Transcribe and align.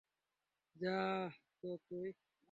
যা 0.75 0.97
তো 1.61 1.69
তুই। 1.87 2.09